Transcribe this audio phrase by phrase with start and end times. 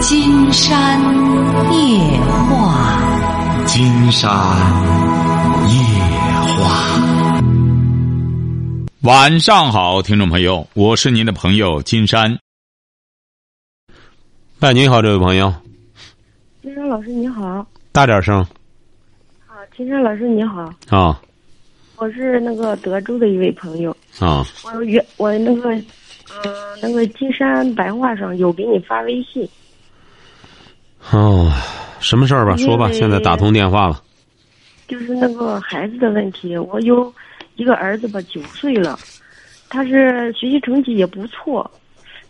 [0.00, 1.00] 金山
[1.72, 4.30] 夜话，金山
[5.68, 5.74] 夜
[6.56, 7.42] 话。
[9.02, 12.38] 晚上好，听众朋友，我是您的朋友金山。
[14.60, 15.52] 哎，你好，这位朋友。
[16.62, 17.66] 金山老师你好。
[17.90, 18.38] 大点声。
[19.48, 20.72] 啊，金山老师你好。
[20.90, 21.20] 啊。
[21.96, 23.90] 我是那个德州的一位朋友。
[24.20, 24.46] 啊。
[24.64, 25.84] 我原我那个，嗯，
[26.80, 29.46] 那个金山白话上有给你发微信。
[31.10, 31.52] 哦，
[32.00, 32.56] 什么事儿吧？
[32.56, 34.02] 说吧，现在打通电话了。
[34.86, 37.12] 就是那个孩子的问题，我有
[37.56, 38.98] 一个儿子吧，九岁了，
[39.68, 41.70] 他是学习成绩也不错，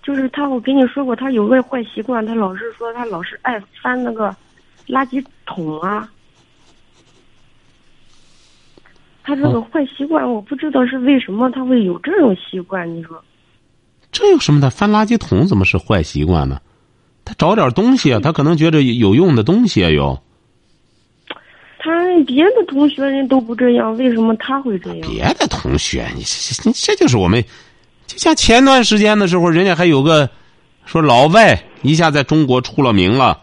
[0.02, 4.34] 就是他，我跟你说过，他有个坏习惯，他老是说他老是爱翻那个
[4.86, 6.08] 垃圾桶啊。
[9.22, 13.22] 他这个坏习惯，我不知道是为什么他会有这种习惯，你说？
[14.10, 14.70] 这有什么的？
[14.70, 16.60] 翻垃圾桶怎么是坏习惯呢？
[17.28, 20.18] 他找点东西啊，他可能觉得有用的东西啊有。
[21.78, 21.92] 他
[22.26, 25.00] 别的同学人都不这样，为什么他会这样？
[25.10, 27.44] 别的同学，你这这就是我们，
[28.06, 30.30] 就像前段时间的时候，人家还有个
[30.86, 33.38] 说老外一下在中国出了名了，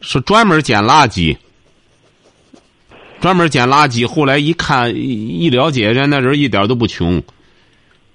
[0.00, 1.36] 说专门捡垃圾，
[3.20, 4.06] 专门捡垃圾。
[4.06, 7.20] 后来一看一了解，人家那人一点都不穷。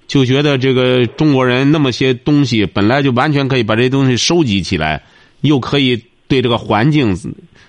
[0.06, 5.02] 就觉得这个中国人那么些东西本来就完全可以把这些东西收集起来，
[5.40, 7.16] 又可以对这个环境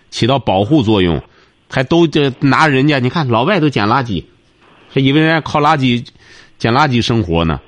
[0.09, 1.21] 起到保护作用，
[1.69, 4.23] 还都这拿人家你看老外都捡垃圾，
[4.89, 6.05] 还以为人家靠垃圾
[6.59, 7.59] 捡垃圾生活呢。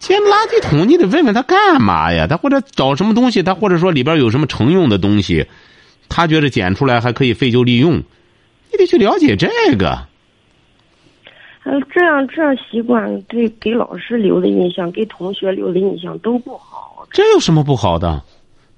[0.00, 2.26] 捡垃圾桶你得问问他干嘛呀？
[2.26, 3.42] 他或者找什么东西？
[3.42, 5.46] 他或者说里边有什么成用的东西？
[6.08, 8.02] 他觉得捡出来还可以废旧利用，
[8.70, 10.06] 你得去了解这个。
[11.64, 17.06] 呃，这样这样习惯对给老师留的印象，给同学留的印象都不好。
[17.10, 18.22] 这有什么不好的？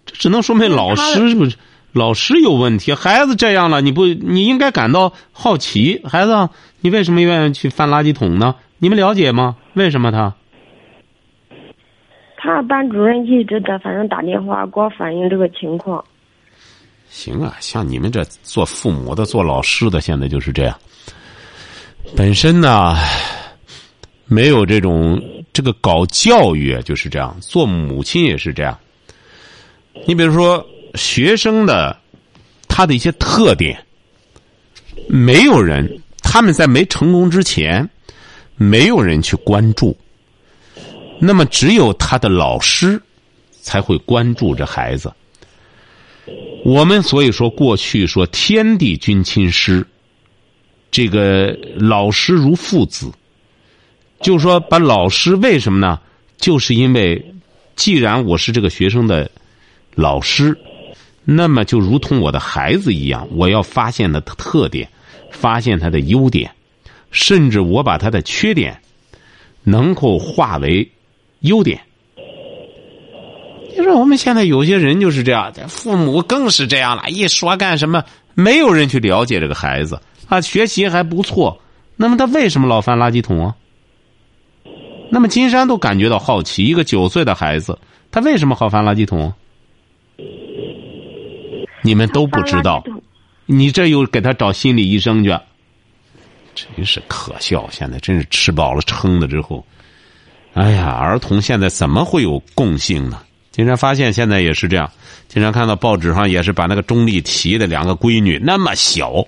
[0.04, 1.56] 这只能说明老师不是
[1.92, 2.94] 老师有问题。
[2.94, 6.00] 孩子这样了，你不你应该感到好奇。
[6.04, 6.48] 孩子，
[6.80, 8.54] 你为什么愿意去翻垃圾桶呢？
[8.78, 9.56] 你们了解吗？
[9.74, 10.34] 为什么他？
[12.36, 16.04] 他班主任一直在，反正打电话给我反映这个情况。
[17.08, 20.78] 行啊，像你们这做父母的、做老师的，现在就是这样。
[22.14, 22.96] 本身呢，
[24.26, 25.20] 没有这种
[25.52, 28.78] 这个搞教育就是这样，做母亲也是这样。
[30.06, 31.98] 你比如说学生的
[32.68, 33.82] 他的一些特点，
[35.08, 37.88] 没有人他们在没成功之前，
[38.56, 39.96] 没有人去关注。
[41.18, 43.00] 那么只有他的老师
[43.62, 45.12] 才会关注这孩子。
[46.64, 49.86] 我们所以说过去说天地君亲师。
[50.90, 53.10] 这个老师如父子，
[54.20, 55.98] 就说把老师为什么呢？
[56.38, 57.32] 就是因为，
[57.76, 59.30] 既然我是这个学生的
[59.94, 60.56] 老师，
[61.24, 64.88] 那么就如同我的孩子一样，我要发现他的特点，
[65.30, 66.50] 发现他的优点，
[67.10, 68.80] 甚至我把他的缺点
[69.64, 70.88] 能够化为
[71.40, 71.80] 优点。
[73.76, 78.02] 你说我们现在有些人就是这样，父母更是这样了，一说干什么，
[78.34, 80.00] 没有人去了解这个孩子。
[80.28, 81.60] 啊，学习还不错，
[81.96, 83.54] 那么他为什么老翻垃圾桶啊？
[85.08, 87.78] 那么金山都感觉到好奇，一个九岁的孩子，
[88.10, 89.32] 他为什么好翻垃圾桶？
[91.82, 92.82] 你们都不知道，
[93.46, 95.30] 你这又给他找心理医生去，
[96.54, 97.68] 真是可笑！
[97.70, 99.64] 现在真是吃饱了撑的之后，
[100.54, 103.22] 哎呀，儿童现在怎么会有共性呢？
[103.52, 104.90] 金山发现现在也是这样，
[105.28, 109.24] 经常看到报纸上也是把那个钟丽缇的两个闺女那么小。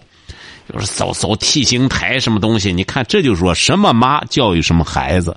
[0.72, 2.72] 就是走走 T 型台什么东西？
[2.72, 5.36] 你看，这就是说什么妈教育什么孩子。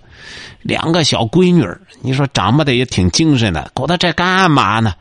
[0.61, 1.65] 两个小闺女
[2.01, 4.93] 你说长不得也挺精神的，搞他这干嘛呢？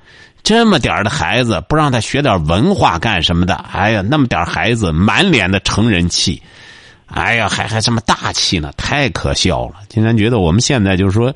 [0.43, 3.55] 这么点的孩子，不让他学点文化干什么的？
[3.73, 6.43] 哎呀，那么点孩子，满脸的成人气，
[7.07, 9.75] 哎呀，还还这么大气呢，太可笑了！
[9.89, 11.35] 竟然觉得我们现在就是说。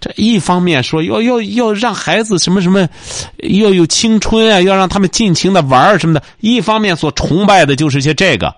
[0.00, 2.88] 这一方面说要要要让孩子什么什么，
[3.36, 6.22] 要有青春啊，要让他们尽情的玩什么的。
[6.40, 8.54] 一方面所崇拜的就是些这个，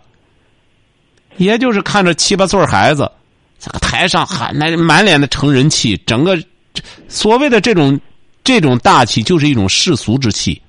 [1.39, 3.11] 也就是看着七八岁孩子，
[3.59, 6.41] 这个台上喊那满脸的成人气，整个
[7.09, 8.01] 所谓的这种
[8.45, 10.63] 这种大气，就是一种世俗之气，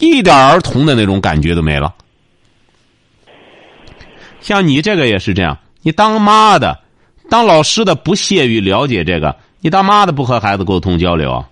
[0.00, 1.94] 一点儿童的那种感觉都没了。
[4.40, 6.76] 像你这个也是这样，你当妈的、
[7.30, 9.36] 当老师的不屑于了解这个。
[9.64, 11.42] 你当妈的不和孩子沟通交流？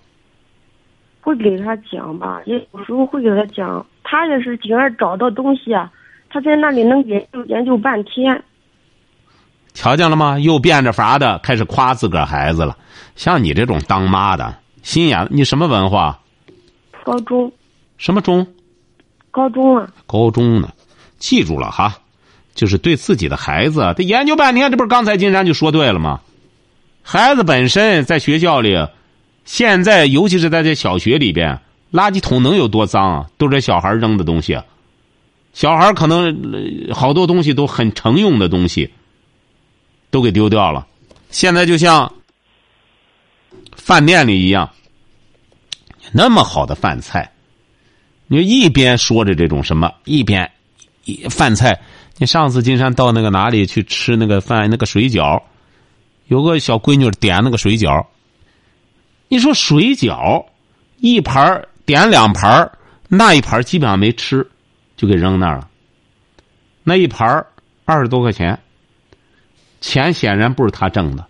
[1.23, 3.87] 会给他讲吧，也有时候会给他讲。
[4.05, 5.91] 他也是竟然找到东西啊，
[6.29, 8.45] 他在那里能研究研究半天。
[9.73, 10.39] 瞧见了吗？
[10.39, 12.77] 又变着法的开始夸自个儿孩子了。
[13.17, 16.21] 像你这种当妈的，心眼，你什么文化？
[17.05, 17.51] 高中，
[17.97, 18.47] 什么中？
[19.31, 19.91] 高中啊。
[20.07, 20.69] 高中呢？
[21.17, 21.95] 记住了哈，
[22.55, 26.21] 就是对自己的孩子，他研究半天，这不是刚才金山就说对了吗？
[27.03, 28.77] 孩子本身在学校里，
[29.45, 31.59] 现在尤其是在这小学里边，
[31.93, 33.27] 垃圾桶能有多脏啊？
[33.37, 34.59] 都是小孩扔的东西。
[35.53, 38.91] 小孩可能好多东西都很常用的东西，
[40.11, 40.87] 都给丢掉了。
[41.31, 42.11] 现在就像
[43.77, 44.71] 饭店里一样，
[46.13, 47.31] 那么好的饭菜，
[48.29, 50.51] 你一边说着这种什么，一边
[51.29, 51.79] 饭菜。
[52.17, 55.43] 你上次金山到那个哪里去吃那个饭，那个水饺，
[56.27, 58.07] 有个小闺女点那个水饺。
[59.29, 60.45] 你说水饺
[60.99, 62.71] 一盘点两盘
[63.09, 64.47] 那一盘基本上没吃，
[64.97, 65.69] 就给扔那儿了。
[66.85, 67.47] 那一盘儿
[67.85, 68.59] 二十多块钱，
[69.81, 71.27] 钱显然不是他挣的。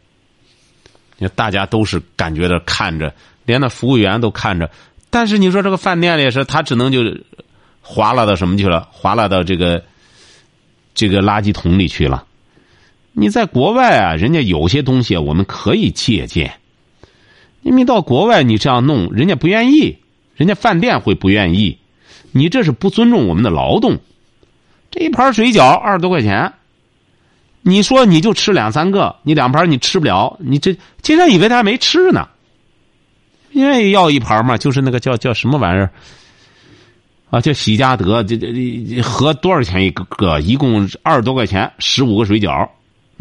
[1.18, 4.70] 你大家都是感觉着看着，连那服务员都看着。
[5.10, 7.00] 但是你说这个饭店里是，他只能就
[7.80, 8.88] 划拉到什么去了？
[8.90, 9.84] 划拉到这个
[10.94, 12.26] 这个垃圾桶里去了。
[13.12, 16.52] 你在国外啊，人家有些东西我们可以借鉴。
[17.62, 19.96] 因为到国外你这样弄，人家不愿意，
[20.34, 21.78] 人家饭店会不愿意。
[22.32, 24.00] 你这是不尊重我们的劳动。
[24.90, 26.52] 这一盘水饺二十多块钱，
[27.60, 32.28] 你说你就吃两三个，你两盘你吃不了，你这竟然以为他还没吃呢。
[33.52, 35.90] 因为要一盘嘛，就是那个叫叫什么玩意儿
[37.30, 37.40] 啊？
[37.40, 38.52] 叫喜家德，这这
[38.88, 40.40] 这合多少钱一个？
[40.40, 42.68] 一共二十多块钱，十五个水饺。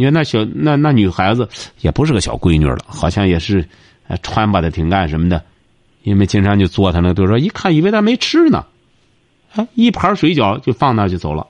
[0.02, 1.48] 你看那小那那女孩子
[1.82, 3.64] 也不是个小闺女了，好像也是
[4.24, 5.44] 穿吧的挺干什么的。
[6.02, 8.66] 因为经常就坐他那，就说一看以为他没吃呢，
[9.54, 11.46] 啊，一盘水饺就放那就走了。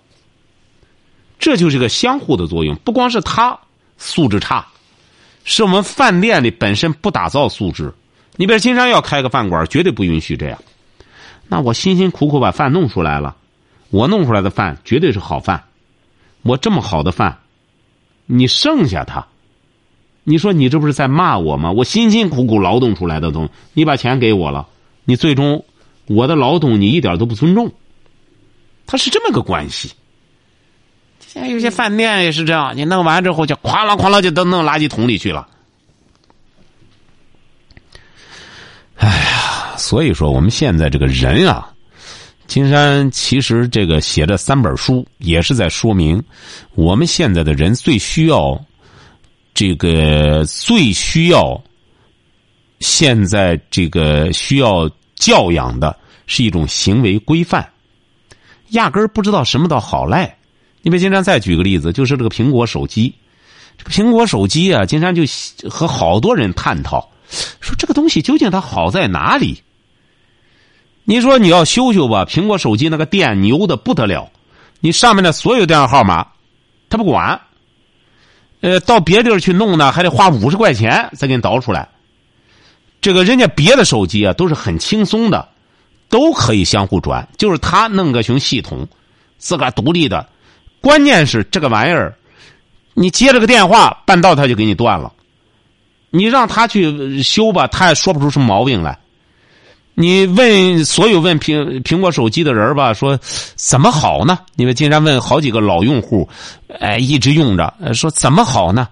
[1.40, 3.58] 这就是个相互的作用，不光是他
[3.98, 4.68] 素质差，
[5.46, 7.94] 是我们饭店里本身不打造素质。
[8.36, 10.60] 你比如金山要开个饭馆，绝对不允许这样。
[11.48, 13.38] 那我辛辛苦苦把饭弄出来了，
[13.92, 15.64] 我弄出来的饭绝对是好饭。
[16.42, 17.38] 我这么好的饭，
[18.26, 19.28] 你剩下他，
[20.24, 21.72] 你说你这不是在骂我吗？
[21.72, 24.68] 我辛辛苦苦劳动出来的东西，你把钱给我了，
[25.06, 25.66] 你最终
[26.08, 27.72] 我的劳动你一点都不尊重，
[28.86, 29.92] 他是这么个关系。
[31.20, 35.48] 现在有些饭店也是这样，你弄完之后就哐啷哐啷就都弄垃圾桶里去了。
[38.98, 41.71] 哎呀，所以说我们现在这个人啊，
[42.52, 46.22] 金山其实这个写这三本书，也是在说明
[46.76, 48.62] 我们现在的人最需要
[49.54, 51.64] 这个最需要
[52.82, 57.66] 现在这个需要教养的是一种行为规范，
[58.72, 60.36] 压根儿不知道什么叫好赖。
[60.82, 63.16] 你别金山再举个例子，就是这个苹果手机，
[63.78, 65.24] 这个苹果手机啊，金山就
[65.70, 67.10] 和好多人探讨。
[67.62, 69.64] 说这个东西究竟它好在哪里？
[71.04, 74.30] 你说你要修修吧，苹果手机那个电牛的不得了，
[74.80, 76.26] 你上面的所有电话号码，
[76.90, 77.40] 他不管。
[78.62, 81.90] 呃，到别地儿去弄呢，还得花五十块钱再给你导出来。
[83.02, 85.50] 这个人家别的手机啊，都是很轻松的，
[86.10, 88.88] 都可以相互转，就是他弄个熊系统，
[89.40, 90.30] 自个儿独立的。
[90.80, 92.16] 关键是这个玩意儿，
[92.94, 95.12] 你接了个电话，半道他就给你断了。
[96.12, 98.96] 你让他去修吧，他也说不出什么毛病来。
[99.94, 103.20] 你问所有问苹苹果手机的人吧，说
[103.56, 104.40] 怎么好呢？
[104.56, 106.28] 你们竟然问好几个老用户，
[106.80, 108.88] 哎，一直用着，说怎么好呢？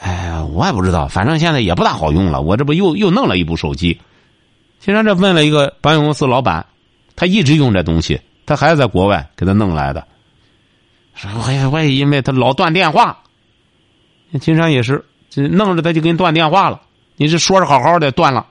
[0.00, 2.40] 哎，我也不知道，反正现在也不大好用了。
[2.40, 4.00] 我这不又又弄了一部手机，
[4.80, 6.64] 竟然这问了一个保险公司老板，
[7.14, 10.06] 他一直用这东西，他还是在国外给他弄来的。
[11.14, 13.22] 说我我也因为他老断电话，
[14.40, 15.04] 金山也是。
[15.34, 16.78] 弄着他就给你断电话了，
[17.16, 18.46] 你这说着好好的断了。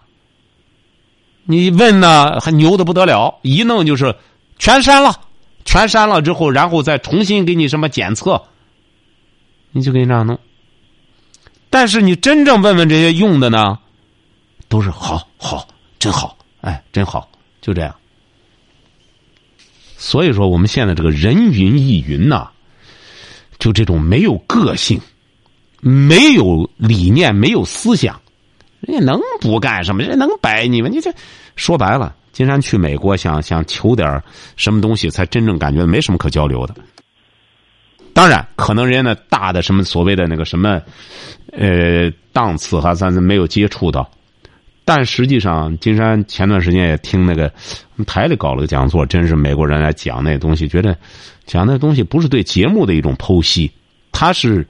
[1.43, 4.15] 你问呢还牛的不得了，一弄就是
[4.60, 5.19] 全删了，
[5.65, 8.41] 全删了之后，然后再重新给你什么检测，
[9.71, 10.39] 你就给你这样弄。
[11.69, 13.77] 但是你真正问问这些用的呢，
[14.67, 15.67] 都是好好
[16.00, 17.29] 真好，哎真好，
[17.62, 17.95] 就这样。
[19.98, 22.50] 所以说我们现在这个人云亦云呐，
[23.60, 25.00] 就这种没有个性。
[25.83, 28.21] 没有理念，没有思想，
[28.81, 30.01] 人家能不干什么？
[30.01, 30.91] 人家能摆你们？
[30.91, 31.13] 你这
[31.55, 34.21] 说白了，金山去美国想想求点
[34.55, 36.73] 什么东西，才真正感觉没什么可交流的。
[38.11, 40.81] 当然，可能人家那大的什么所谓的那个什么，
[41.51, 44.09] 呃，档次哈，咱是没有接触到。
[44.83, 47.53] 但实际上，金山前段时间也听那个
[48.07, 50.97] 台里搞了个讲座，真是美国人来讲那东西，觉得
[51.45, 53.71] 讲那东西不是对节目的一种剖析，
[54.11, 54.67] 他是。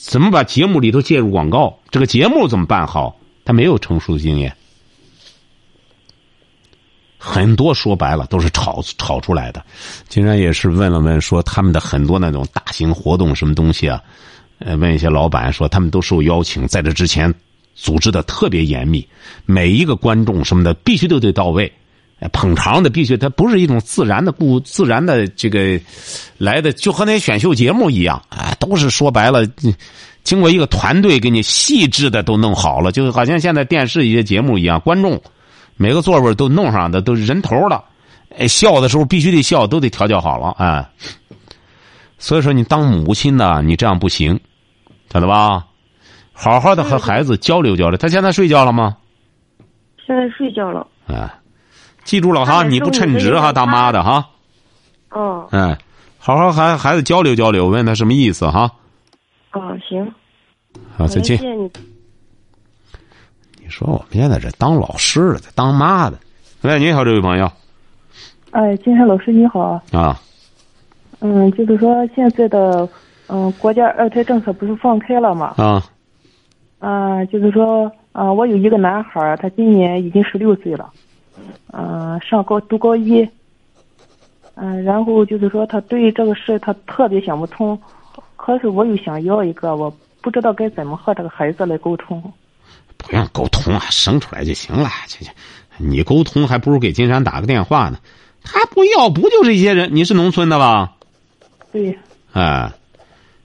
[0.00, 1.76] 怎么把节目里头介入广告？
[1.90, 3.18] 这个节目怎么办好？
[3.44, 4.54] 他没有成熟的经验。
[7.18, 9.64] 很多说白了都是炒炒出来的。
[10.08, 14.00] 竟然也是问了问，说他们的很多那种大型活动什么东西啊，
[14.60, 17.34] 呃，问一些老板说他们都受邀请，在这之前
[17.74, 19.06] 组织的特别严密，
[19.46, 21.70] 每一个观众什么的必须都得到位。
[22.32, 25.80] 捧场的必须，它不是一种自然的、故自然的这个
[26.36, 29.46] 来的，就和那选秀节目一样，啊，都是说白了，
[30.24, 35.20] 经过一个团队给你细致的都弄好了，就好像现在电视一些节目一样，观众
[35.76, 37.84] 每个座位都弄上的都是人头了，
[38.36, 40.84] 哎，笑的时候必须得笑，都得调教好了，哎。
[42.18, 44.40] 所以说，你当母亲的，你这样不行，
[45.12, 45.64] 晓得吧？
[46.32, 47.96] 好好的和孩子交流交流。
[47.96, 48.96] 他现在睡觉了吗？
[50.04, 50.84] 现在睡觉了。
[51.06, 51.32] 哎。
[52.08, 54.26] 记住了哈，你不称职哈，当妈的哈。
[55.10, 55.46] 哦。
[55.50, 55.76] 哎，
[56.18, 58.72] 好好和孩子交流交流，问他什么意思哈。
[59.52, 60.10] 哦，行。
[60.96, 61.38] 好，再见。
[61.38, 61.70] 你。
[63.60, 66.18] 你说我们现在这当老师的，当妈的。
[66.62, 67.46] 喂，你好，这位朋友。
[68.52, 69.78] 哎，金山老师你好。
[69.92, 70.18] 啊。
[71.20, 72.88] 嗯，就是说现在的
[73.26, 75.52] 嗯国家二胎政策不是放开了吗？
[75.58, 75.84] 啊。
[76.78, 80.88] 啊，就是说啊，我有一个男孩他今年已经十六岁了。
[81.72, 83.28] 嗯，上高读高一，
[84.54, 87.78] 嗯，然后就是说他对这个事他特别想不通，
[88.36, 92.22] 可是我又想要一个，我不知道该怎么和这个孩子来沟通。
[92.96, 94.88] 不用沟通啊，生出来就行了。
[95.06, 95.30] 这这，
[95.76, 97.98] 你沟通还不如给金山打个电话呢。
[98.42, 99.94] 他不要，不就这些人？
[99.94, 100.94] 你是农村的吧？
[101.70, 101.96] 对。
[102.32, 102.74] 啊，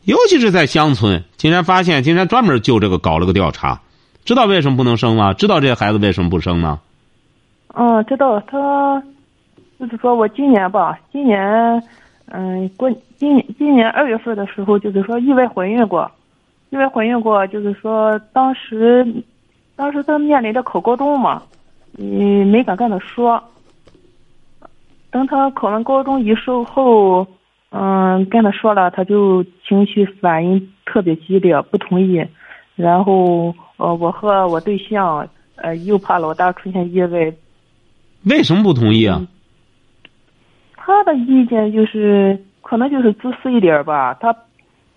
[0.06, 3.82] 尤其是在乡村，金山发现，金山专门就这个搞了个调查，
[4.26, 5.34] 知道为什么不能生吗？
[5.34, 6.80] 知道这些孩子为什么不生吗？
[7.74, 9.02] 嗯，知道他，
[9.80, 11.84] 就是说我今年吧，今年，
[12.28, 16.10] 嗯，过今今年二月份的时候，就是说意外怀孕过，
[16.70, 19.06] 意外怀孕过，就是说当时，
[19.76, 21.42] 当时他面临着考高中嘛，
[21.98, 23.44] 嗯，没敢跟他说。
[25.10, 27.26] 等他考完高中一收后，
[27.72, 32.24] 嗯，跟他说了，他就情绪反应特别激烈，不同意。
[32.76, 37.34] 然后，呃，我和我对象，呃，又怕老大出现意外。
[38.24, 39.22] 为什么不同意啊？
[40.76, 44.14] 他的意见就是，可能就是自私一点吧。
[44.16, 44.36] 他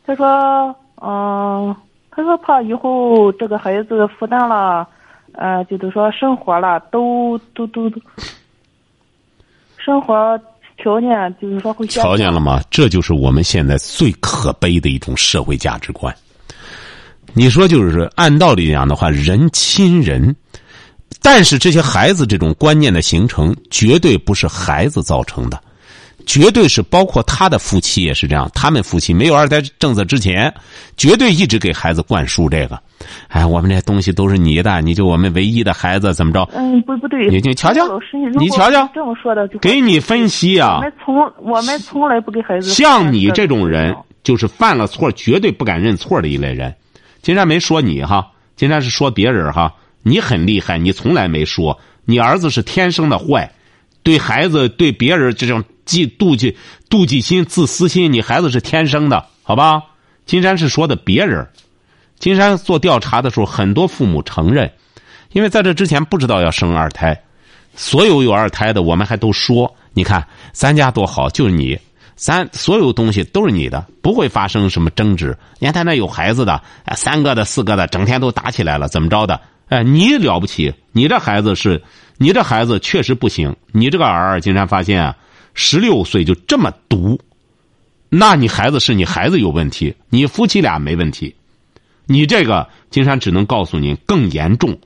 [0.05, 1.75] 他说，嗯，
[2.11, 4.87] 他说怕以后这个孩子负担了，
[5.33, 8.01] 呃，就是说生活了都都都都，
[9.77, 10.41] 生活
[10.77, 12.61] 条件就是说会条件了吗？
[12.71, 16.15] 这就是我们现在最可悲的一种社会价值观。
[17.33, 20.35] 你说，就是按道理讲的话，人亲人。
[21.27, 25.61] 但是这些孩子这种观念的形成，绝对不是孩子造成的，
[26.25, 28.49] 绝对是包括他的夫妻也是这样。
[28.55, 30.55] 他们夫妻没有二胎政策之前，
[30.97, 32.81] 绝对一直给孩子灌输这个。
[33.27, 36.49] 哎，我们这些东西都是你的，你就我们唯一的孩子，怎么着？
[36.55, 37.99] 嗯，不不对，你你瞧瞧，
[38.39, 40.77] 你瞧瞧，这么说的，给你分析啊。
[40.77, 42.71] 我们从我们从来不给孩子。
[42.71, 43.93] 像你这种人，
[44.23, 46.73] 就是犯了错绝对不敢认错的一类人。
[47.21, 49.75] 金山没说你哈，金山是说别人哈。
[50.09, 53.51] 你很厉害，你从来没说你儿子是天生的坏，
[54.05, 56.57] 对孩子对别人这种嫉妒忌、
[56.89, 59.83] 妒忌心、自私心，你孩子是天生的，好吧？
[60.25, 61.45] 金山是说的别人。
[62.21, 64.73] 金山做调查的时候，很多父母承认，
[65.33, 67.21] 因为在这之前不知道要生二胎，
[67.75, 71.77] 所有有二胎的，我们还都说，你看咱家多好，就是你，
[72.15, 75.37] 咱所有东西都是你的，不会发生什么争执。
[75.59, 76.63] 你看他那有孩子的，
[76.95, 79.41] 三个的、四个的，整天都打起来了，怎么着的？
[79.69, 80.73] 哎，你了不起！
[80.93, 81.83] 你这孩子是，
[82.19, 83.55] 你这孩子确实不行。
[83.73, 85.17] 你这个儿竟然发现啊，
[85.55, 87.19] 十六岁就这么毒，
[88.09, 91.35] 那你孩子是你孩子有问题，你夫妻俩没问题。
[92.07, 94.79] 你这个金山只能告诉你更严重。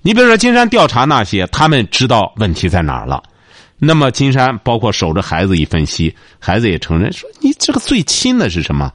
[0.00, 3.22] 你比如说，金山调查那些，他们知道问题在哪儿了。
[3.78, 8.90] 那么，金山包括守着孩子一分析，孩子也承认说：“你这个最亲的是什么？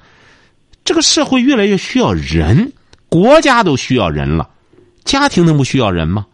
[0.83, 2.73] 这个社会越来越需要人，
[3.09, 4.49] 国家都需要人了。”
[5.03, 6.25] 家庭能不需要人吗？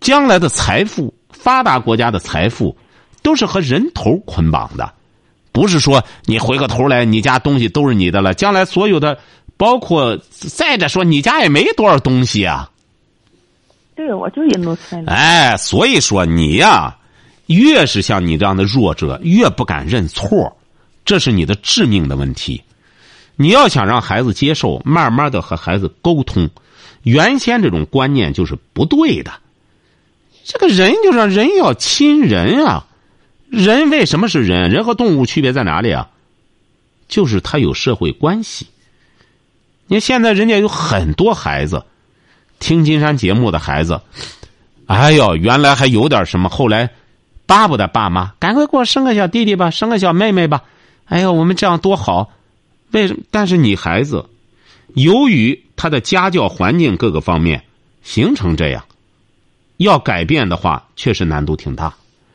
[0.00, 2.76] 将来的财富，发达国家的财富，
[3.22, 4.92] 都是和人头捆绑的，
[5.50, 8.32] 不是说你回过头来，你家东西都是你的了。
[8.32, 9.18] 将来所有的，
[9.56, 12.70] 包括再者说，你家也没多少东西啊。
[13.96, 15.12] 对，我就一农村的。
[15.12, 16.96] 哎，所以说你呀，
[17.46, 20.56] 越是像你这样的弱者，越不敢认错，
[21.04, 22.62] 这是你的致命的问题。
[23.34, 26.48] 你要想让孩子接受，慢慢的和孩子沟通。
[27.08, 29.32] 原先这种观念就是不对的，
[30.44, 32.86] 这个人就是人要亲人啊，
[33.48, 34.70] 人为什么是人？
[34.70, 36.10] 人和动物区别在哪里啊？
[37.08, 38.66] 就是他有社会关系。
[39.86, 41.82] 你看现在人家有很多孩子，
[42.58, 44.02] 听金山节目的孩子，
[44.86, 46.90] 哎呦，原来还有点什么，后来
[47.46, 50.62] 巴不得爸妈赶快给我生个小弟弟吧，生个小妹妹吧。
[51.06, 52.30] 哎呦，我们这样多好。
[52.90, 53.22] 为什么？
[53.30, 54.26] 但是你孩子，
[54.94, 57.62] 由于他的家教环境各个方面
[58.02, 58.84] 形成这样，
[59.78, 61.94] 要改变的话，确实难度挺大。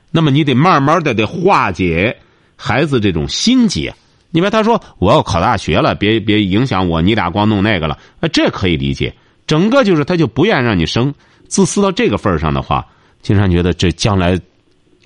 [0.10, 2.18] 那么你得慢慢的得化解
[2.56, 3.94] 孩子这种心结。
[4.32, 9.14] 你别他说我要考大学了，别别影响我，你俩光弄那个了，啊，这可以理解。
[9.46, 11.14] 整个就是他就不愿意让你生，
[11.48, 12.84] 自私到这个份儿上的话，
[13.22, 14.40] 金山觉得这将来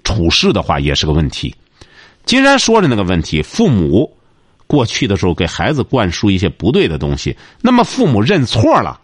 [0.04, 1.54] 处事的话也是个问题。
[2.24, 4.16] 金山说的那个问题，父母
[4.68, 9.00] 过去的时候给孩子灌输一些不对的东西，那么父母认错了，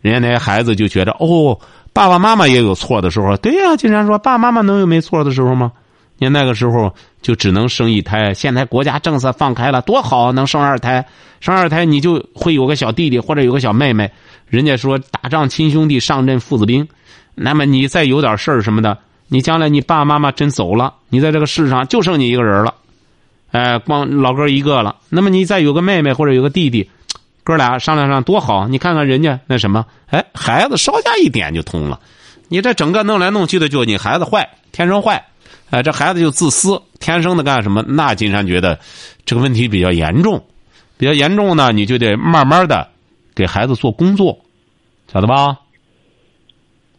[0.00, 1.56] 人家那些孩子就觉得哦，
[1.92, 3.36] 爸爸妈妈也有错的时候。
[3.36, 5.70] 对呀，金山说，爸爸妈妈能有没错的时候吗？
[6.18, 11.04] 你那个时候就只能生一胎，现在国家政策放开了，多好，能生二胎，
[11.40, 14.10] 生二胎你就会有个小弟弟或者有个小妹妹。
[14.46, 16.88] 人家说打仗亲兄弟，上阵父子兵。
[17.34, 18.96] 那么你再有点事儿什么的，
[19.28, 22.72] 你将来你爸爸妈妈真走了，你在这个世上就剩你一个人了，
[23.56, 24.96] 哎，光老哥一个了。
[25.08, 26.90] 那么你再有个妹妹或者有个弟弟，
[27.42, 28.68] 哥俩商量商量多好。
[28.68, 31.98] 你看看人家那什么，哎，孩子稍加一点就通了。
[32.48, 35.24] 你这整个弄来弄去的，就你孩子坏，天生坏。
[35.70, 37.82] 哎，这孩子就自私，天生的干什么？
[37.88, 38.78] 那金山觉得
[39.24, 40.44] 这个问题比较严重，
[40.98, 42.86] 比较严重呢，你就得慢慢的
[43.34, 44.38] 给孩子做工作，
[45.10, 45.56] 晓得吧？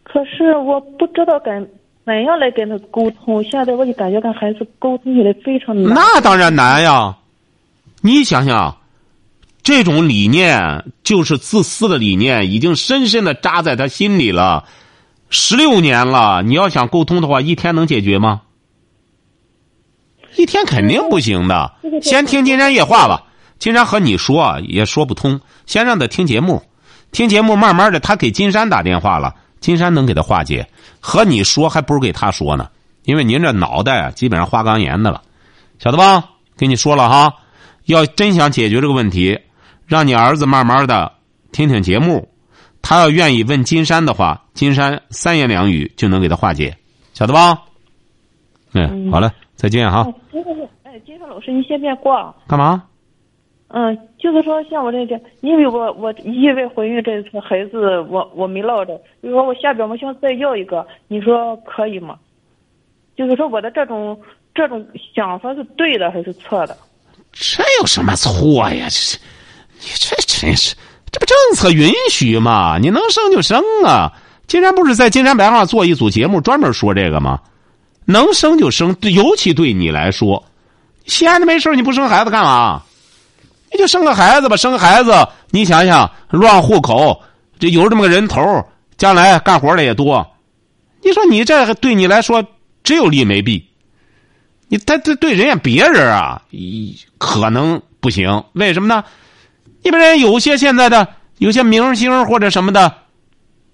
[0.04, 1.62] 可是我不知道该
[2.08, 5.94] 怎样来跟他沟通，现在我就感觉跟孩子沟通起来非常难。
[5.94, 7.18] 那当然难呀！
[8.00, 8.78] 你想想，
[9.62, 14.64] 这种理念就是自私的理念，已经深深的扎在他心里了，
[15.30, 16.42] 十六年了。
[16.44, 18.44] 你要想沟通的话，一天能解决吗？
[20.38, 21.74] 一天肯定不行的。
[22.02, 23.26] 先听金山夜话吧，
[23.60, 26.64] 金山和你说也说不通，先让他听节目，
[27.12, 29.36] 听节目，慢慢的他给金山打电话了。
[29.60, 30.68] 金山能给他化解，
[31.00, 32.70] 和你说还不如给他说呢，
[33.04, 35.22] 因为您这脑袋啊，基本上花岗岩的了，
[35.80, 36.32] 晓得吧？
[36.56, 37.34] 跟你说了哈，
[37.86, 39.40] 要真想解决这个问题，
[39.86, 41.12] 让你儿子慢慢的
[41.52, 42.28] 听听节目，
[42.82, 46.76] 他要愿意问金山的话，金山三言两语就能给他化解，
[47.14, 47.62] 晓得吧？
[48.74, 50.06] 嗯，好嘞，再见哈。
[50.84, 52.34] 哎，金山老师，你先别挂。
[52.48, 52.84] 干嘛？
[53.70, 62.18] 嗯，就是说像我这点，因为我我意外怀孕这次孩子我我没落着，就说我下边我想再要一个，你说可以吗？
[63.16, 64.20] 就是说我的这种
[64.56, 66.76] 这种想法是对的还是错的？
[67.32, 68.88] 这有什么错呀？
[68.90, 69.18] 这是
[69.80, 70.76] 你这真是，
[71.12, 72.78] 这不政策允许吗？
[72.80, 74.12] 你能生就生啊！
[74.48, 77.40] 金山不是在金山白话做一组节目专门说这个吗？
[78.06, 80.44] 能生就生，尤其对你来说，
[81.06, 82.82] 闲着没事你不生孩子干嘛？
[83.78, 87.22] 就生个孩子吧，生个孩子，你想想，乱户口，
[87.60, 88.42] 这有这么个人头，
[88.98, 90.26] 将来干活的也多。
[91.04, 92.44] 你说你这对你来说
[92.84, 93.66] 只有利没弊。
[94.68, 96.42] 你他他对人家别人啊，
[97.18, 98.44] 可能不行。
[98.54, 99.04] 为什么呢？
[99.84, 102.94] 你比人有些现在的有些明星或者什么的，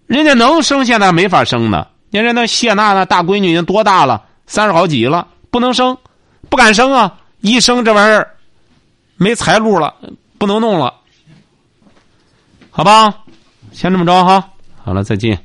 [0.05, 1.87] 人家能生，现在没法生呢。
[2.11, 4.21] 你看那谢娜那大闺女已经多大了？
[4.45, 5.97] 三十好几了，不能生，
[6.49, 7.15] 不敢生啊！
[7.41, 8.29] 一生这玩意儿。
[9.17, 9.93] 没财路了，
[10.37, 10.93] 不能弄了，
[12.71, 13.13] 好吧，
[13.71, 14.49] 先这么着哈。
[14.83, 15.37] 好了，再见。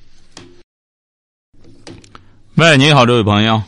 [2.57, 3.61] 喂，你好，这位朋友。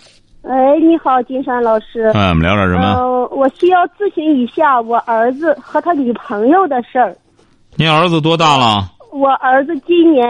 [0.43, 2.11] 哎，你好，金山老师。
[2.15, 2.95] 哎，我们聊点什么？
[2.95, 7.17] 呃，我需要咨询一下我儿子和他女朋友的事儿。
[7.77, 8.91] 你儿子多大了？
[9.13, 10.27] 我儿子今年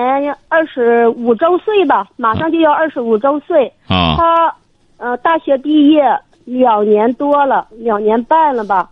[0.49, 3.73] 二十五周岁吧，马上就要二十五周岁。
[3.87, 4.17] 啊。
[4.17, 4.55] 他
[4.99, 6.03] 呃，大学毕业
[6.45, 8.91] 两年多了，两年半了吧。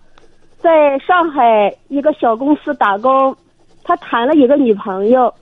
[0.60, 3.34] 在上海一个小公司打工，
[3.84, 5.32] 他谈了一个女朋友。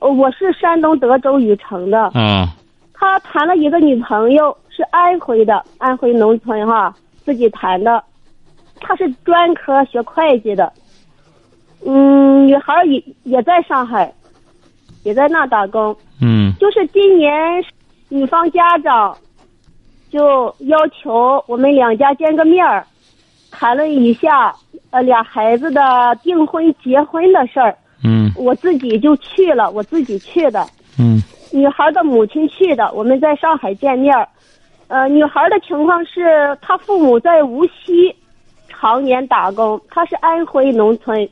[0.00, 2.10] 我是山东德州禹城的。
[2.14, 2.46] 嗯。
[2.94, 8.02] 他谈了一个女朋友，是安徽的，安徽农村哈，自己谈的。
[8.80, 10.72] 他是专科学会计的。
[11.84, 14.12] 嗯，女孩也也在上海，
[15.04, 15.94] 也在那打工。
[16.20, 16.52] 嗯。
[16.58, 17.30] 就是今年，
[18.08, 19.16] 女方家长
[20.10, 22.84] 就要求我们两家见个面儿。
[23.52, 24.52] 谈了一下，
[24.90, 25.80] 呃，俩孩子的
[26.22, 27.76] 订婚、结婚的事儿。
[28.02, 28.32] 嗯。
[28.34, 30.66] 我自己就去了，我自己去的。
[30.98, 31.22] 嗯。
[31.52, 34.26] 女孩的母亲去的，我们在上海见面儿。
[34.88, 38.14] 呃，女孩的情况是，她父母在无锡
[38.68, 41.28] 常年打工，她是安徽农村。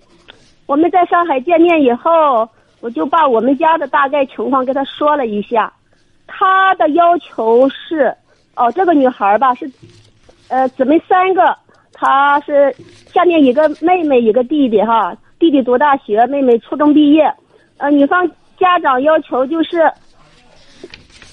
[0.67, 2.49] 我们在上海见面以后，
[2.81, 5.73] 我就把我们家的大概情况跟她说了一下。
[6.27, 8.15] 她的要求是，
[8.55, 9.71] 哦，这个女孩吧是，
[10.49, 11.57] 呃，姊妹三个。
[12.01, 12.75] 他是
[13.13, 17.31] 下面一个妹妹一个弟弟哈，弟弟读大学，妹妹初中毕业。
[17.77, 18.27] 呃，女方
[18.59, 19.83] 家长要求就是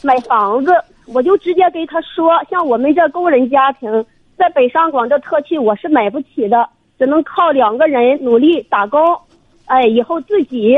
[0.03, 0.73] 买房子，
[1.05, 6.67] 我就直接给他说，像我们这工人家庭，在北上广这特区我是买不起的，
[6.99, 8.99] 只能靠两个人努力打工，
[9.67, 10.77] 哎，以后自己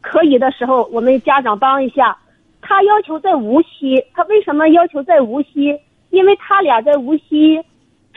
[0.00, 2.16] 可以的时候，我们家长帮一下。
[2.62, 5.76] 他要求在无锡，他为什么要求在无锡？
[6.10, 7.60] 因为他俩在无锡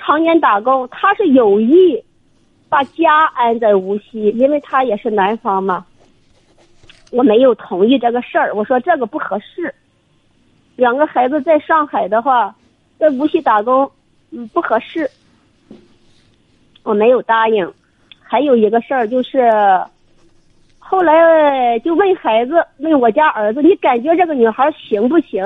[0.05, 2.03] 常年打工，他是有意
[2.67, 5.85] 把家安在无锡，因为他也是南方嘛。
[7.11, 9.73] 我没有同意这个事儿，我说这个不合适。
[10.75, 12.53] 两个孩子在上海的话，
[12.97, 13.89] 在无锡打工，
[14.31, 15.09] 嗯，不合适。
[16.83, 17.71] 我没有答应。
[18.19, 19.49] 还有一个事儿就是，
[20.79, 25.45] 后来就问孩子，问我家儿子，你感觉这个女孩行不行？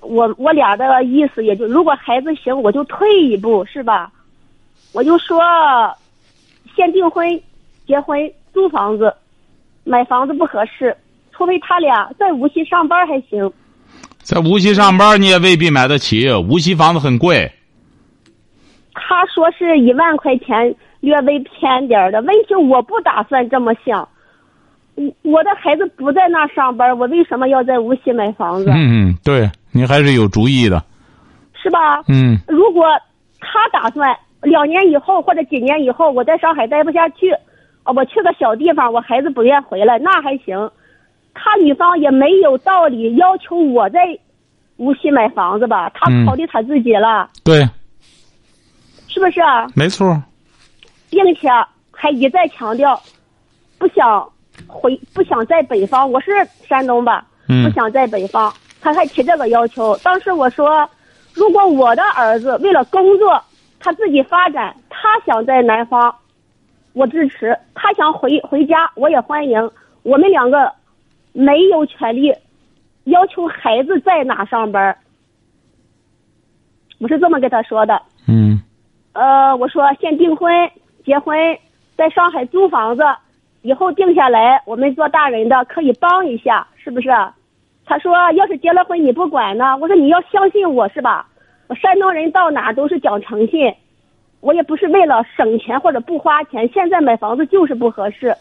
[0.00, 4.10] 我我俩的意思也就，如果孩子行，我就退一步，是吧？
[4.92, 5.40] 我就说，
[6.74, 7.40] 先订婚、
[7.86, 9.14] 结婚、租房子，
[9.84, 10.96] 买房子不合适，
[11.32, 13.52] 除非他俩在无锡上班还行。
[14.22, 17.50] 在无锡上班你也未必买得起，无锡房子很贵。
[18.92, 22.20] 他说是一万块钱，略微偏点的。
[22.22, 24.08] 问题我不打算这么想，
[25.00, 28.70] 我我的孩子不在那上班，我为什么要在无锡买房子？
[28.70, 29.50] 嗯嗯，对。
[29.72, 30.84] 你还是有主意的，
[31.54, 32.02] 是吧？
[32.08, 32.36] 嗯。
[32.48, 32.84] 如果
[33.38, 37.32] 他打算两年以后或者几年以后我在上海待不下去，
[37.84, 40.70] 我去个小地方，我孩子不愿回来，那还行。
[41.32, 44.00] 他女方也没有道理要求我在
[44.76, 45.88] 无锡买房子吧？
[45.94, 47.30] 他考虑他自己了。
[47.44, 47.64] 对。
[49.08, 49.40] 是不是？
[49.74, 50.20] 没错。
[51.10, 51.48] 并且
[51.92, 53.00] 还一再强调，
[53.78, 54.28] 不想
[54.70, 56.10] 回，不想在北方。
[56.10, 56.30] 我是
[56.68, 57.26] 山东吧？
[57.48, 57.64] 嗯。
[57.64, 58.52] 不想在北方。
[58.80, 60.88] 他还提这个要求，当时我说，
[61.34, 63.38] 如果我的儿子为了工作，
[63.78, 66.14] 他自己发展，他想在南方，
[66.94, 69.70] 我支持；他想回回家，我也欢迎。
[70.02, 70.72] 我们两个
[71.32, 72.34] 没有权利
[73.04, 74.96] 要求孩子在哪上班，
[76.98, 78.00] 我是这么跟他说的。
[78.26, 78.62] 嗯。
[79.12, 80.70] 呃，我说先订婚、
[81.04, 81.36] 结婚，
[81.98, 83.02] 在上海租房子，
[83.62, 87.10] 以后定下来，我们做大人的可以帮一下，是不是？
[87.86, 91.26] 他说：“要是结了婚你不管呢？”我说：“你要相信我是吧？
[91.66, 93.74] 我山东人到哪都是讲诚信，
[94.40, 96.68] 我也不是为了省钱或者不花钱。
[96.72, 98.34] 现在买房子就是不合适。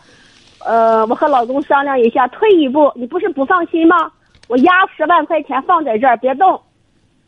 [0.65, 2.91] 呃，我和老公商量一下，退一步。
[2.95, 4.11] 你不是不放心吗？
[4.47, 6.61] 我压十万块钱放在这儿，别动。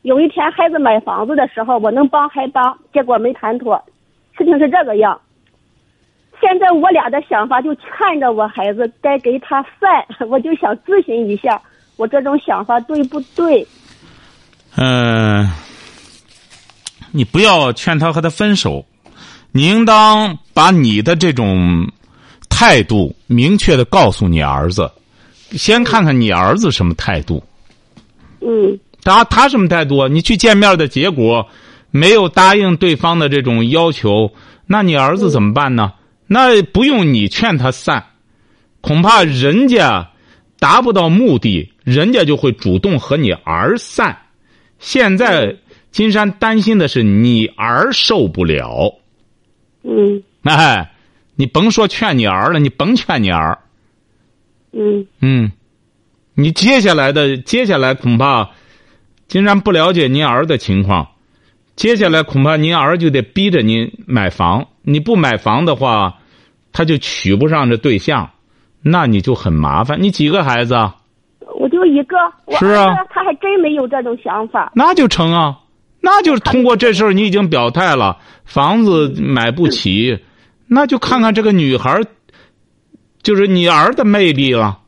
[0.04, 2.78] 有一天孩子买房子的时候，我能帮还帮。
[2.94, 3.84] 结果没谈妥，
[4.38, 5.20] 事情是这个样。
[6.42, 11.62] 现在我俩的想法就看着我孩子该给他饭， 我就想咨询一下。”
[11.98, 13.68] 我这种想法对不对？
[14.76, 15.48] 嗯，
[17.12, 18.84] 你不要劝他和他分手，
[19.52, 21.88] 你应当把你的这种
[22.50, 24.90] 态度明确的告诉你儿子，
[25.52, 27.44] 先看看你儿子什么态度。
[28.40, 28.80] 嗯。
[29.04, 30.08] 他他什么态度？
[30.08, 31.46] 你去见面的结果
[31.92, 34.32] 没有答应对方的这种要求，
[34.66, 35.92] 那你儿子怎么办呢？
[36.34, 38.06] 那不用你劝他散，
[38.80, 40.08] 恐怕人家。
[40.60, 44.16] 达不到目的，人家就会主动和你儿散。
[44.78, 45.56] 现在
[45.90, 48.94] 金山担心的是你儿受不了。
[49.82, 50.22] 嗯。
[50.44, 50.92] 哎，
[51.36, 53.58] 你甭说劝你儿了，你甭劝你儿。
[54.72, 55.08] 嗯。
[55.20, 55.52] 嗯，
[56.36, 58.52] 你接下来的接下来恐怕，
[59.28, 61.08] 金山不了解您儿的情况。
[61.76, 66.20] 接下来恐怕您儿就得逼着您买房，你不买房的话，
[66.72, 68.30] 他就娶不上这对象。
[68.84, 70.02] 那你就很麻烦。
[70.02, 70.76] 你几个孩子？
[71.60, 72.18] 我就一个。
[72.58, 74.72] 是啊，他还真没有这种想法。
[74.74, 75.60] 那就成啊，
[76.00, 80.20] 那就是通过这事儿，你已经表态了，房子买不起，
[80.66, 82.02] 那就看看这个女孩，
[83.22, 84.80] 就是你儿的魅力了。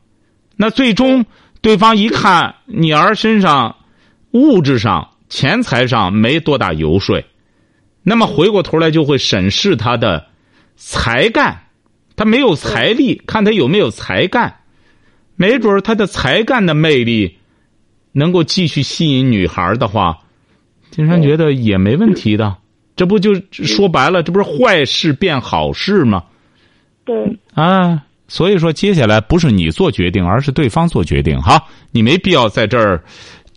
[0.56, 1.24] 那最终
[1.60, 3.76] 对方一看你儿身上
[4.32, 7.22] 物质上、钱财上没多大游说，
[8.02, 10.26] 那么回过头来就会审视他的
[10.74, 11.60] 才干。
[12.16, 14.60] 他没有财力，看他有没有才干，
[15.34, 17.38] 没准他的才干的魅力
[18.12, 20.18] 能够继续吸引女孩的话，
[20.92, 22.56] 金山觉得也没问题的。
[22.94, 26.22] 这不就说白了，这不是坏事变好事吗？
[27.04, 27.36] 对。
[27.54, 31.60] 啊，所以说接下来不是你做决定，而是对方做决定哈。
[31.90, 33.02] 你没必要在这儿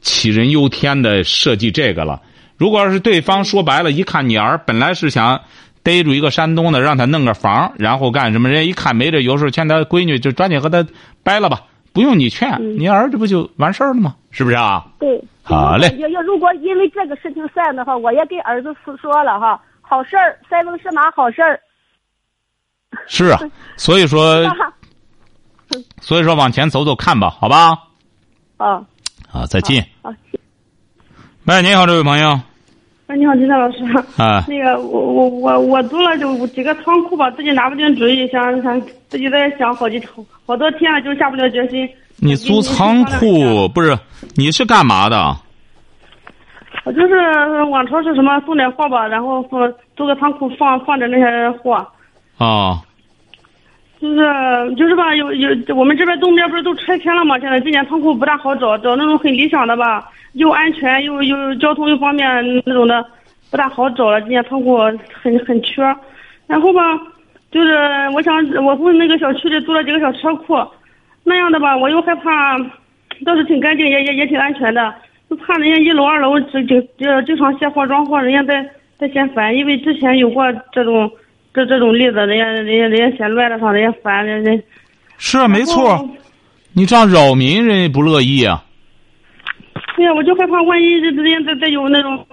[0.01, 2.19] 杞人忧天的设计这个了。
[2.57, 5.39] 如果要是对方说白了，一看你儿本来是想。
[5.87, 8.49] 逮住一个山东的，让他弄个房，然后干什么？
[8.49, 10.85] 人家一看没这，有时候劝他闺女就抓紧和他
[11.23, 11.61] 掰了吧，
[11.93, 14.13] 不用你劝，你儿子不就完事儿了吗？
[14.29, 14.85] 是不是啊？
[14.99, 15.87] 对，好嘞。
[15.97, 21.57] 要要如果因为这个事情散的话，我也给儿子说了哈，好事儿，塞翁失马，好事儿。
[23.07, 23.39] 是啊，
[23.77, 24.43] 所以说，
[26.01, 27.77] 所以说往前走走看吧，好吧。
[28.57, 28.83] 啊
[29.31, 29.87] 啊，再见。
[30.01, 30.11] 啊，
[31.45, 32.37] 喂，你好，这位朋友。
[33.07, 33.77] 哎，你好，金山老师。
[34.21, 34.43] 啊。
[34.49, 40.01] 那个，我我我我租了就几个仓库吧，自己拿不定主意，想想自己在想好几
[40.45, 41.87] 好多天了，就下不了决心。
[42.17, 43.97] 你租仓库不是？
[44.35, 45.35] 你是干嘛的？
[46.83, 51.75] 我就是往超市什么送点货吧，然后放租个仓库放放着那些货。
[52.37, 52.81] 啊。
[53.99, 57.39] 就是就是吧，有有我们这边东边不是都拆迁了吗？
[57.39, 62.27] 现在今年仓库不大好找，找那种很理想的吧，又安全又又交通又方便
[62.65, 63.05] 那种的，
[63.51, 64.19] 不大好找了。
[64.21, 64.77] 今年仓库
[65.21, 65.83] 很很缺，
[66.47, 66.81] 然后吧，
[67.51, 67.75] 就是
[68.15, 70.55] 我想我从那个小区里租了几个小车库，
[71.23, 72.57] 那样的吧，我又害怕，
[73.25, 74.93] 倒是挺干净，也也也挺安全的，
[75.29, 76.87] 就怕人家一楼二楼经经
[77.25, 81.11] 经常卸货装货，人家在在嫌烦，因为之前有过这种。
[81.53, 84.63] 这这种例子，人家人家人家嫌乱了，上人家烦，人家
[85.17, 86.07] 是啊，没错。
[86.73, 88.63] 你这样扰民，人家不乐意啊。
[89.97, 92.25] 对呀，我就害怕万一这之间再再有那种，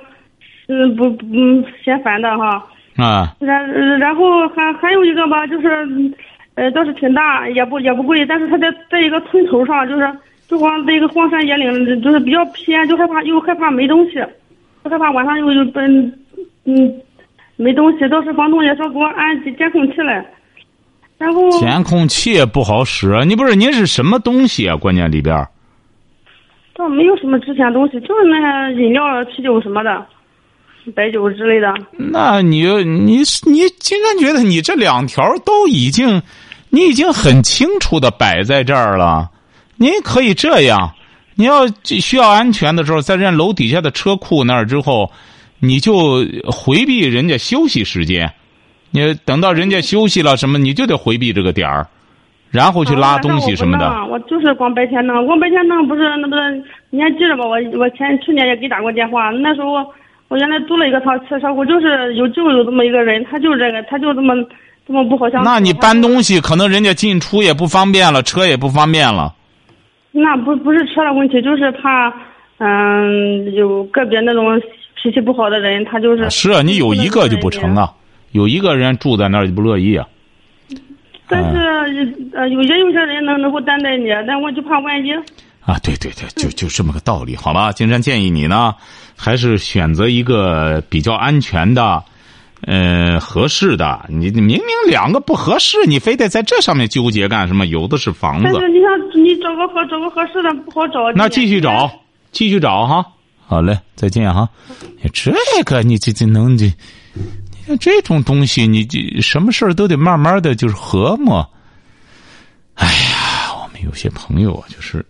[0.69, 2.65] 嗯，不嗯嫌烦的哈。
[2.97, 3.35] 啊。
[3.41, 3.67] 然
[3.99, 5.69] 然后还还有一个吧，就是，
[6.55, 10.09] 呃，倒是挺大，也不也不贵，但是他在在一个村头上，就是
[10.47, 14.15] 就光在一个荒山野岭，就是比较偏，就害怕又害怕没东西，
[14.85, 16.13] 就害怕晚上又又奔
[16.67, 16.95] 嗯。
[17.57, 20.27] 没东西，倒是房东也说给我安监控器来，
[21.17, 23.25] 然后监控器也不好使。
[23.27, 24.77] 你不是您是什么东西啊？
[24.77, 25.47] 关键里边
[26.75, 30.07] 倒没有什么值钱东西，就是那些饮料、啤酒什么的，
[30.95, 31.73] 白酒之类的。
[31.97, 36.21] 那你你你竟然觉得你这两条都已经，
[36.71, 39.31] 你已经很清楚的摆在这儿了。
[39.77, 40.93] 您可以这样，
[41.35, 45.11] 你要需要安全的时候，在人家楼底下的车库那儿之后。
[45.61, 48.31] 你就回避人家休息时间，
[48.91, 51.89] 你等到人家休息了什么，你就得回避这个点儿，
[52.55, 53.91] 然后去拉东西什么的。
[54.07, 56.63] 我就是光白天弄，光白天弄不是那不是？
[56.91, 57.45] 你还记着吧？
[57.45, 59.73] 我我前去年也给打过电话，那时候
[60.29, 64.35] 我原来租了一个仓车车库，就是有就有这么一个人，他就这个，他就这么
[64.87, 65.51] 这么不好相处。
[65.51, 69.35] 那你搬东西可能人家进出也不方便了，车也不方便了。
[70.13, 72.13] 那不不是车的问题，就是怕
[72.59, 74.61] 嗯有个别那种。
[75.03, 77.93] 脾气不好的人，他就是是啊，你有一个就不成啊，
[78.33, 80.07] 有一个人住在那儿就不乐意啊。
[81.29, 81.59] 但是
[82.35, 85.11] 呃，有些有些人能能够担待你，但我就怕万一。
[85.61, 87.73] 啊，对对对，就就这么个道理，好吧？
[87.73, 88.75] 金山建议你呢，
[89.17, 92.03] 还是选择一个比较安全的，
[92.67, 94.05] 呃，合适的。
[94.11, 97.65] 你明明两个不合适，你非得在这上面纠结干什么？
[97.67, 98.45] 有的是房子。
[98.45, 101.11] 但是你想，你找个合找个合适的不好找。
[101.15, 101.91] 那继续找，
[102.31, 103.07] 继续找哈。
[103.47, 104.49] 好嘞，再见哈！
[105.03, 105.33] 你这
[105.65, 106.67] 个你这这能这，
[107.67, 111.45] 像这种东西，你这什么事儿都得慢慢的就是和睦。
[112.75, 115.05] 哎呀，我们有些朋友啊，就是，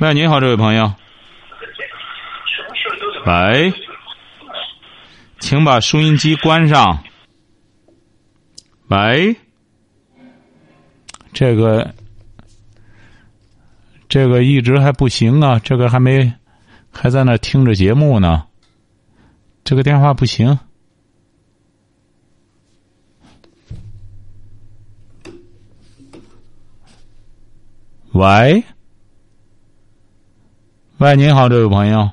[0.00, 0.92] 喂，你好，这位朋友。
[3.26, 3.72] 喂，
[5.38, 7.02] 请把收音机关上。
[8.88, 9.34] 喂，
[11.32, 11.94] 这个，
[14.08, 16.32] 这个一直还不行啊，这个还没。
[16.96, 18.44] 还在那听着节目呢，
[19.64, 20.56] 这个电话不行。
[28.14, 28.62] 喂，
[30.98, 32.08] 喂，您好，这位朋友。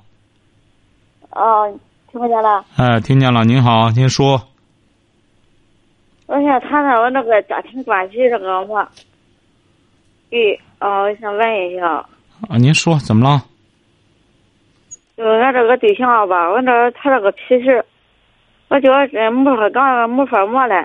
[1.29, 1.79] 哦，
[2.11, 2.65] 听不见了。
[2.75, 3.45] 哎，听见了。
[3.45, 4.41] 您好，您说。
[6.25, 8.83] 我想谈谈我那个家庭关系这个我，
[10.31, 11.87] 对，哦，我想问一下。
[12.49, 13.45] 啊，您说怎么了？
[15.15, 17.67] 就俺这个对象吧，我这他这个脾气，
[18.69, 20.83] 我觉得没法干，没法磨了。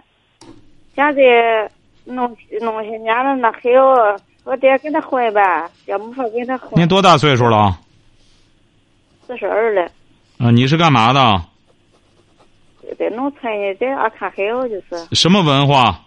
[0.95, 1.71] 现在
[2.05, 4.15] 弄弄些年了，那还要
[4.47, 6.71] 我得跟他混吧，也没法跟他混。
[6.79, 7.77] 您多大岁数了？
[9.27, 9.91] 四十二了。
[10.39, 11.21] 啊，你是干嘛的？
[12.97, 15.15] 在农村呢，在阿看孩子就是。
[15.17, 16.01] 什么文化？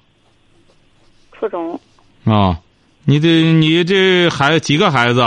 [1.33, 1.77] 初中。
[2.23, 2.57] 啊，
[3.03, 5.19] 你这你这孩几个孩子？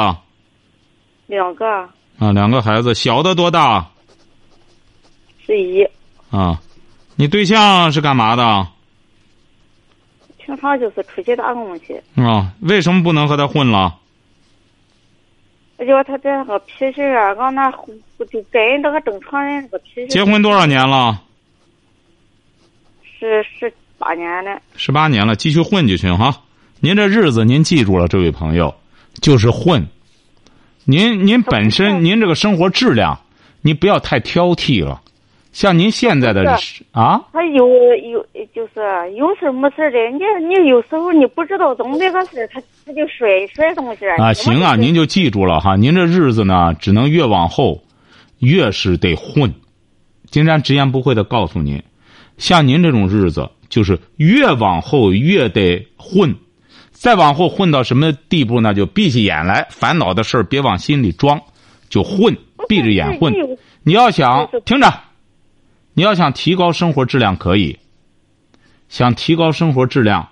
[1.26, 1.66] 两个。
[2.18, 3.86] 啊，两个孩子，小的多大？
[5.44, 5.86] 十一。
[6.30, 6.58] 啊，
[7.16, 8.66] 你对象是干嘛的？
[10.44, 12.00] 平常就是出去打工去。
[12.16, 13.98] 啊，为什么不能和他混了？
[15.78, 20.06] 我觉得他这个脾气啊，俺那就跟这个正常人这个脾气。
[20.06, 21.20] 结婚多少年了？
[23.02, 24.60] 是十八年了。
[24.76, 26.42] 十八年了，继续混就行哈。
[26.78, 28.74] 您这日子您记住了，这位朋友，
[29.20, 29.86] 就是混。
[30.84, 33.20] 您您本身您这个生活质量，
[33.60, 35.01] 你不要太挑剔了。
[35.52, 38.80] 像您现在的是啊，他有有就是
[39.16, 44.32] 有事没事的，你你有时候你不知道怎么个事，他他就摔摔东西啊。
[44.32, 47.82] 行啊，您就记住了哈，您这日子呢，只能越往后，
[48.38, 49.52] 越是得混。
[50.30, 51.82] 金山直言不讳的告诉您，
[52.38, 56.34] 像您这种日子，就是越往后越得混，
[56.92, 58.72] 再往后混到什么地步呢？
[58.72, 61.38] 就闭起眼来，烦恼的事儿别往心里装，
[61.90, 62.34] 就混，
[62.66, 63.34] 闭着眼混。
[63.82, 64.90] 你要想听着。
[65.94, 67.78] 你要想提高生活质量，可以。
[68.88, 70.28] 想提高生活质量，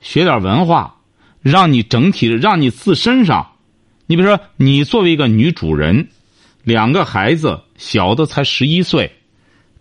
[0.00, 0.96] 学点文化，
[1.40, 3.52] 让你整体，让你自身上，
[4.06, 6.08] 你比如说，你作为一个女主人，
[6.62, 9.10] 两个孩子，小的才十一岁，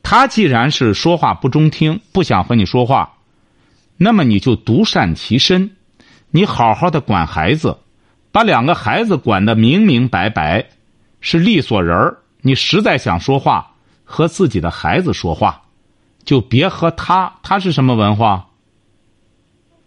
[0.03, 3.17] 他既然是说话不中听，不想和你说话，
[3.97, 5.69] 那么你就独善其身，
[6.31, 7.77] 你好好的管孩子，
[8.31, 10.65] 把两个孩子管得明明白白，
[11.19, 12.17] 是利索人儿。
[12.41, 13.68] 你实在想说话。
[14.11, 15.61] 和自己的孩子说话，
[16.25, 17.31] 就别和他。
[17.43, 18.47] 他是什么文化？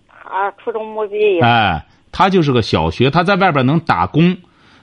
[0.09, 1.41] 他初中没毕业。
[1.41, 4.39] 哎，他就是个小学，他在外边能打工，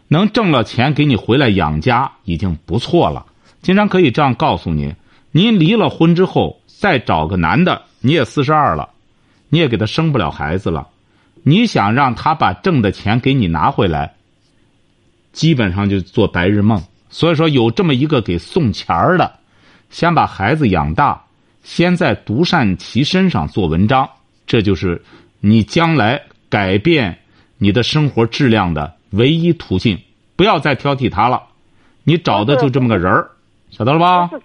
[0.10, 3.26] 能挣了钱给你回来养家，已经不错了。
[3.62, 4.94] 经常可以这样告诉您：
[5.32, 8.90] 您离了婚之后，再找个男的，你也四十二了，
[9.48, 10.90] 你也给他生不了孩子了。
[11.44, 14.16] 你想让他把挣的钱给你拿回来，
[15.32, 16.84] 基本上就做白日梦。
[17.10, 19.32] 所以说，有这么一个给送钱儿的，
[19.90, 21.20] 先把孩子养大，
[21.64, 24.08] 先在独善其身上做文章，
[24.46, 25.02] 这就是
[25.40, 27.18] 你将来改变
[27.58, 29.98] 你的生活质量的唯一途径。
[30.36, 31.42] 不要再挑剔他了，
[32.04, 33.30] 你找的就这么个人儿，
[33.72, 34.28] 晓得了吧？
[34.28, 34.44] 不是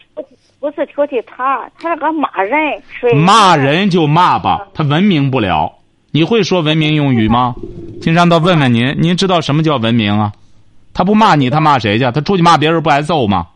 [0.58, 2.82] 不是挑剔他，他是个骂人，
[3.14, 5.70] 骂人就骂吧，他文明不了。
[6.10, 7.54] 你会说文明用语吗？
[8.00, 10.32] 金山倒问问您，您知道什么叫文明啊？
[10.94, 12.04] 他不骂你，他骂谁去？
[12.12, 13.48] 他出去骂别人不挨揍吗？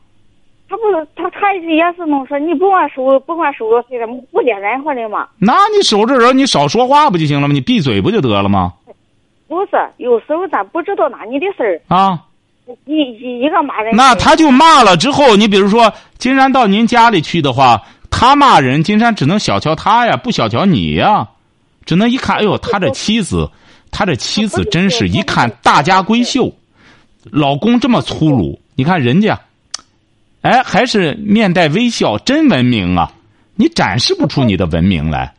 [0.68, 0.82] 他不，
[1.16, 5.26] 他他也是弄说，你不管收，不管收着谁的，不连任何的吗？
[5.38, 7.54] 那你守着人，你少说话不就行了吗？
[7.54, 8.74] 你闭嘴不就得了吗？
[9.46, 12.20] 不是，有时候咱不知道哪里的事儿啊。
[12.84, 13.96] 一一一个骂人。
[13.96, 21.28] 那他就骂了之后，你比如说金山到您家里去的话，他骂人，金山只能小瞧他呀，不小瞧你呀，
[21.86, 23.50] 只能一看，哎呦，他这妻子，
[23.90, 26.52] 他这妻子真是一看大家闺秀。
[27.24, 29.40] 老公这么粗鲁，你看人家，
[30.42, 33.10] 哎，还是面带微笑，真文明啊！
[33.56, 35.34] 你展示不出你的文明来。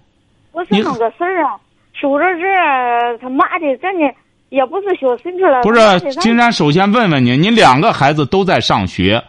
[0.51, 1.57] 不是那个事儿啊，
[1.93, 4.13] 收着这他骂的，真的
[4.49, 5.61] 也不是小孙子了。
[5.63, 9.23] 不是，金山首先问问你，你两个孩子都在上学，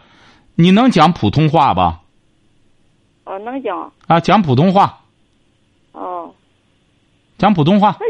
[0.55, 2.01] 你能讲普通话吧？
[3.23, 3.91] 哦，能讲。
[4.07, 4.99] 啊，讲普通话。
[5.93, 6.33] 哦。
[7.37, 7.93] 讲普通话。
[7.93, 8.05] 他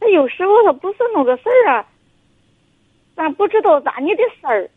[0.00, 1.84] 他有时候他不是那个事儿啊。
[3.14, 4.68] 咱不知道咋你的事儿，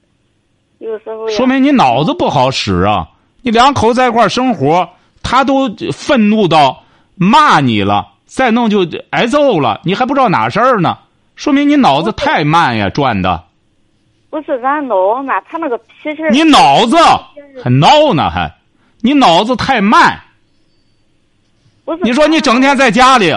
[0.79, 3.07] 有时候说明你脑子不好使啊！
[3.41, 4.89] 你两口子在一块生活，
[5.23, 6.83] 他都愤怒到
[7.15, 10.97] 骂你了，再弄就挨揍了，你还不知道哪事儿呢？
[11.35, 13.43] 说明你脑子太慢呀，转的。
[14.29, 16.21] 不是咱脑慢，他那个脾气。
[16.31, 16.97] 你脑子
[17.63, 18.53] 还孬呢，还
[19.01, 20.19] 你脑子太慢。
[22.01, 23.33] 你说你整天在家里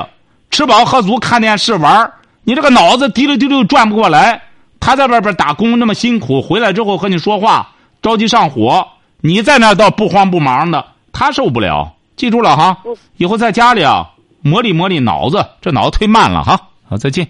[0.51, 2.13] 吃饱喝足看电视玩
[2.45, 4.43] 你这个脑子滴溜滴溜转不过来。
[4.89, 8.89] 他在外边打工那么辛苦，回来之后和你说话着急上火，
[9.21, 11.95] 你在那倒不慌不忙的，他受不了。
[12.17, 12.79] 记住了哈，
[13.19, 14.09] 以后在家里啊
[14.41, 16.59] 磨砺磨砺脑子，这脑子忒慢了哈。
[16.89, 17.29] 好，再见。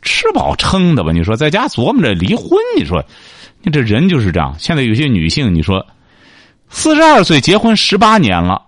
[0.00, 1.12] 吃饱撑的吧？
[1.12, 2.48] 你说在家琢磨着离婚？
[2.78, 3.04] 你说，
[3.60, 4.54] 你这人就是这样。
[4.58, 5.86] 现在有些女性，你说
[6.70, 8.62] 四十二岁结婚十八年了，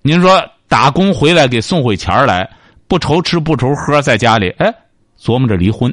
[0.00, 2.48] 您说打工回来给送回钱来，
[2.86, 4.74] 不愁吃不愁喝，在家里哎。
[5.20, 5.92] 琢磨着离婚，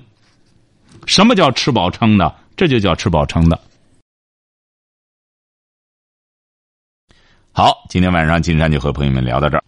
[1.05, 2.35] 什么叫吃饱撑的？
[2.55, 3.59] 这就叫吃饱撑的。
[7.51, 9.63] 好，今天晚上金山就和朋友们聊到这儿。